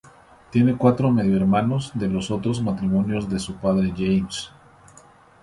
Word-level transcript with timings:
Tiene 0.49 0.77
cuatro 0.77 1.11
medio 1.11 1.37
hermanos 1.37 1.91
de 1.93 2.07
los 2.07 2.31
otros 2.31 2.59
matrimonios 2.63 3.29
de 3.29 3.37
su 3.37 3.57
padre 3.57 3.93
James. 3.95 4.49